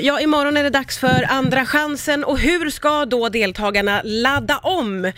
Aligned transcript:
Ja, 0.00 0.20
imorgon 0.20 0.56
är 0.56 0.62
det 0.62 0.70
dags 0.70 0.98
för 0.98 1.24
Andra 1.28 1.64
chansen 1.64 2.24
och 2.24 2.38
hur 2.38 2.70
ska 2.70 3.04
då 3.04 3.28
deltagarna 3.28 4.00
ladda 4.04 4.58
om? 4.58 5.12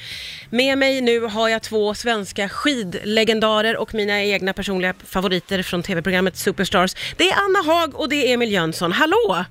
Med 0.51 0.79
mig 0.79 1.01
nu 1.01 1.21
har 1.21 1.49
jag 1.49 1.63
två 1.63 1.95
svenska 1.95 2.49
skidlegendarer 2.49 3.77
och 3.77 3.95
mina 3.95 4.23
egna 4.23 4.53
personliga 4.53 4.95
favoriter 5.07 5.63
från 5.63 5.83
tv-programmet 5.83 6.37
Superstars. 6.37 6.95
Det 7.19 7.25
är 7.25 7.35
Anna 7.45 7.73
Haag 7.73 8.01
och 8.01 8.09
det 8.09 8.17
är 8.17 8.35
Emil 8.35 8.53
Jönsson. 8.53 8.93
Hallå! 8.93 9.45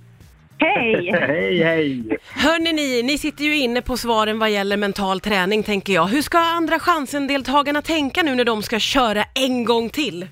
Hej! 0.57 1.12
Hej, 1.28 1.63
hej! 1.63 2.17
Hörni 2.35 2.74
ni, 2.74 3.03
ni 3.03 3.17
sitter 3.17 3.44
ju 3.44 3.58
inne 3.58 3.81
på 3.81 3.97
svaren 3.97 4.40
vad 4.40 4.51
gäller 4.51 4.78
mental 4.78 5.19
träning 5.19 5.63
tänker 5.63 5.94
jag. 5.94 6.05
Hur 6.05 6.21
ska 6.21 6.37
Andra 6.37 6.79
chansen-deltagarna 6.79 7.81
tänka 7.81 8.24
nu 8.24 8.35
när 8.35 8.46
de 8.46 8.63
ska 8.63 8.79
köra 8.79 9.24
en 9.33 9.65
gång 9.65 9.90
till? 9.90 10.28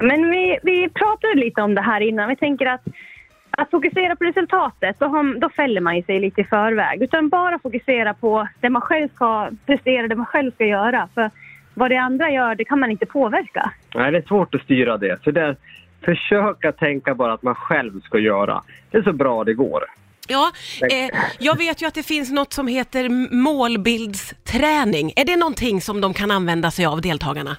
Men 0.00 0.30
vi, 0.30 0.58
vi 0.62 0.88
pratade 0.88 1.34
lite 1.34 1.62
om 1.62 1.74
det 1.74 1.82
här 1.82 2.00
innan. 2.00 2.28
Vi 2.28 2.36
tänker 2.36 2.66
att 2.66 2.84
att 3.60 3.70
fokusera 3.70 4.16
på 4.16 4.24
resultatet, 4.24 4.96
då, 4.98 5.06
har, 5.06 5.40
då 5.40 5.48
fäller 5.48 5.80
man 5.80 5.96
ju 5.96 6.02
sig 6.02 6.20
lite 6.20 6.40
i 6.40 6.44
förväg. 6.44 7.02
Utan 7.02 7.28
bara 7.28 7.58
fokusera 7.58 8.14
på 8.14 8.48
det 8.60 8.70
man 8.70 8.82
själv 8.82 9.08
ska 9.14 9.50
prestera, 9.66 10.08
det 10.08 10.14
man 10.14 10.26
själv 10.26 10.52
ska 10.52 10.64
göra. 10.64 11.08
För 11.14 11.30
vad 11.74 11.90
det 11.90 11.96
andra 11.96 12.30
gör, 12.30 12.54
det 12.54 12.64
kan 12.64 12.80
man 12.80 12.90
inte 12.90 13.06
påverka. 13.06 13.72
Nej, 13.94 14.12
det 14.12 14.18
är 14.18 14.22
svårt 14.22 14.54
att 14.54 14.62
styra 14.62 14.96
det. 14.96 15.22
Så 15.24 15.30
det, 15.30 15.56
försöka 16.04 16.72
tänka 16.72 17.14
bara 17.14 17.32
att 17.32 17.42
man 17.42 17.54
själv 17.54 18.00
ska 18.00 18.18
göra. 18.18 18.62
Det 18.90 18.98
är 18.98 19.02
så 19.02 19.12
bra 19.12 19.44
det 19.44 19.54
går. 19.54 19.84
Ja, 20.28 20.52
eh, 20.90 21.18
jag 21.38 21.58
vet 21.58 21.82
ju 21.82 21.86
att 21.86 21.94
det 21.94 22.02
finns 22.02 22.30
något 22.30 22.52
som 22.52 22.66
heter 22.66 23.08
målbildsträning. 23.34 25.12
Är 25.16 25.24
det 25.24 25.36
någonting 25.36 25.80
som 25.80 26.00
de 26.00 26.14
kan 26.14 26.30
använda 26.30 26.70
sig 26.70 26.86
av, 26.86 27.00
deltagarna? 27.00 27.56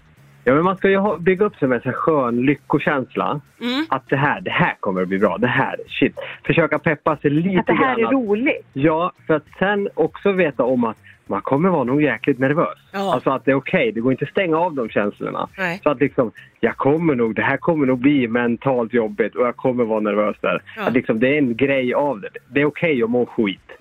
Ja, 0.49 0.55
men 0.55 0.63
man 0.63 0.77
ska 0.77 0.89
ju 0.89 0.97
ha, 0.97 1.17
bygga 1.17 1.45
upp 1.45 1.55
sig 1.55 1.67
med 1.67 1.85
en 1.85 1.93
skön 1.93 2.45
lyckokänsla. 2.45 3.41
Mm. 3.61 3.85
Att 3.89 4.09
det 4.09 4.15
här, 4.15 4.41
det 4.41 4.51
här 4.51 4.75
kommer 4.79 5.01
att 5.01 5.07
bli 5.07 5.19
bra. 5.19 5.37
Det 5.37 5.47
här, 5.47 5.75
shit. 5.87 6.15
Försöka 6.45 6.79
peppa 6.79 7.17
sig 7.17 7.31
lite 7.31 7.59
Att 7.59 7.65
det 7.67 7.73
här 7.73 7.95
är 7.97 8.01
grann. 8.01 8.13
roligt. 8.13 8.67
Ja, 8.73 9.11
för 9.27 9.33
att 9.33 9.45
sen 9.59 9.89
också 9.93 10.31
veta 10.31 10.63
om 10.63 10.83
att 10.83 10.97
man 11.27 11.41
kommer 11.41 11.69
vara 11.69 11.83
nog 11.83 12.01
jäkligt 12.01 12.39
nervös. 12.39 12.77
Ja. 12.91 13.13
Alltså 13.13 13.29
att 13.29 13.45
det 13.45 13.51
är 13.51 13.55
okej, 13.55 13.91
det 13.91 13.99
går 14.01 14.11
inte 14.11 14.25
att 14.25 14.31
stänga 14.31 14.57
av 14.57 14.73
de 14.73 14.89
känslorna. 14.89 15.47
Nej. 15.57 15.79
Så 15.83 15.89
att 15.89 15.99
liksom, 15.99 16.31
jag 16.59 16.77
kommer 16.77 17.15
nog, 17.15 17.35
det 17.35 17.41
här 17.41 17.57
kommer 17.57 17.85
nog 17.85 17.99
bli 17.99 18.27
mentalt 18.27 18.93
jobbigt 18.93 19.35
och 19.35 19.45
jag 19.47 19.55
kommer 19.55 19.83
vara 19.83 19.99
nervös 19.99 20.35
där. 20.41 20.61
Ja. 20.77 20.83
Att 20.87 20.93
liksom, 20.93 21.19
det 21.19 21.27
är 21.27 21.37
en 21.37 21.55
grej 21.55 21.93
av 21.93 22.21
det. 22.21 22.29
Det 22.47 22.61
är 22.61 22.65
okej 22.65 23.03
att 23.03 23.09
må 23.09 23.25
skit. 23.25 23.71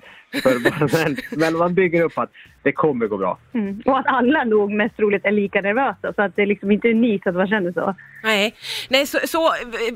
Men, 0.92 1.16
men 1.30 1.56
man 1.56 1.74
bygger 1.74 2.02
upp 2.02 2.18
att 2.18 2.30
det 2.62 2.72
kommer 2.72 3.06
gå 3.06 3.16
bra. 3.16 3.38
Mm. 3.54 3.82
Och 3.86 3.98
att 3.98 4.06
alla 4.06 4.44
nog 4.44 4.72
mest 4.72 4.96
troligt 4.96 5.24
är 5.24 5.30
lika 5.30 5.60
nervösa. 5.60 6.12
Så 6.12 6.22
att 6.22 6.36
det 6.36 6.42
är 6.42 6.46
liksom 6.46 6.70
inte 6.70 6.88
unikt 6.88 7.26
att 7.26 7.34
man 7.34 7.48
känner 7.48 7.72
så. 7.72 7.94
Nej, 8.22 8.54
Nej 8.88 9.06
så, 9.06 9.18
så 9.24 9.46
eh, 9.46 9.52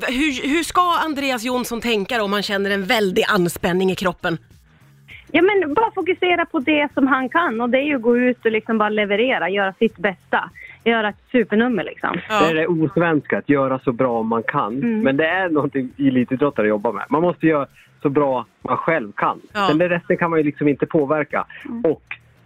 hur, 0.07 0.47
hur 0.47 0.63
ska 0.63 0.97
Andreas 1.05 1.43
Jonsson 1.43 1.81
tänka 1.81 2.17
då 2.17 2.23
om 2.23 2.33
han 2.33 2.43
känner 2.43 2.69
en 2.71 2.83
väldig 2.83 3.23
anspänning 3.27 3.91
i 3.91 3.95
kroppen? 3.95 4.37
Ja, 5.35 5.41
men 5.41 5.73
bara 5.73 5.91
fokusera 5.91 6.45
på 6.45 6.59
det 6.59 6.93
som 6.93 7.07
han 7.07 7.29
kan. 7.29 7.61
Och 7.61 7.69
det 7.69 7.77
är 7.77 7.83
ju 7.83 7.95
att 7.95 8.01
gå 8.01 8.17
ut 8.17 8.45
och 8.45 8.51
liksom 8.51 8.77
bara 8.77 8.89
leverera, 8.89 9.49
göra 9.49 9.73
sitt 9.73 9.97
bästa. 9.97 10.49
Göra 10.83 11.09
ett 11.09 11.15
supernummer 11.31 11.83
liksom. 11.83 12.17
Det 12.27 12.33
är 12.33 12.53
det 12.53 12.67
osvenska, 12.67 13.37
att 13.37 13.49
göra 13.49 13.79
så 13.79 13.91
bra 13.91 14.23
man 14.23 14.43
kan. 14.43 14.73
Mm. 14.73 15.01
Men 15.01 15.17
det 15.17 15.27
är 15.27 15.49
någonting 15.49 15.89
elitidrottare 15.97 16.67
jobbar 16.67 16.91
med. 16.93 17.05
Man 17.09 17.21
måste 17.21 17.47
göra 17.47 17.67
så 18.01 18.09
bra 18.09 18.45
man 18.61 18.77
själv 18.77 19.11
kan. 19.11 19.41
Ja. 19.53 19.67
Men 19.67 19.77
det 19.77 19.89
resten 19.89 20.17
kan 20.17 20.29
man 20.29 20.39
ju 20.39 20.45
liksom 20.45 20.67
inte 20.67 20.85
påverka. 20.85 21.45
Och 21.83 22.03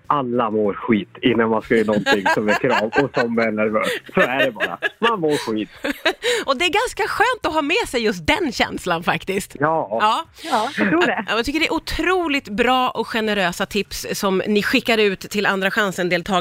alla 0.07 0.51
mår 0.51 0.73
skit 0.73 1.09
innan 1.21 1.49
man 1.49 1.61
ska 1.61 1.75
göra 1.75 1.85
någonting 1.87 2.23
som 2.33 2.49
är 2.49 2.53
krav 2.53 2.91
och 3.03 3.19
som 3.19 3.39
är 3.39 3.51
nervös. 3.51 3.87
Så 4.13 4.21
är 4.21 4.45
det 4.45 4.51
bara. 4.51 4.77
Man 4.99 5.19
mår 5.19 5.37
skit. 5.37 5.69
Och 6.45 6.57
det 6.57 6.65
är 6.65 6.69
ganska 6.69 7.03
skönt 7.07 7.45
att 7.45 7.53
ha 7.53 7.61
med 7.61 7.87
sig 7.87 8.03
just 8.03 8.27
den 8.27 8.51
känslan 8.51 9.03
faktiskt. 9.03 9.55
Ja. 9.59 9.87
Ja. 10.01 10.25
Ja, 10.43 10.69
jag 10.77 10.89
tror 10.89 11.05
det. 11.05 11.25
Ja, 11.27 11.35
Jag 11.35 11.45
tycker 11.45 11.59
det 11.59 11.65
är 11.67 11.73
otroligt 11.73 12.49
bra 12.49 12.89
och 12.89 13.07
generösa 13.07 13.65
tips 13.65 14.05
som 14.13 14.41
ni 14.47 14.63
skickar 14.63 14.97
ut 14.97 15.19
till 15.19 15.45
Andra 15.45 15.71
chansen-deltagarna. 15.71 16.37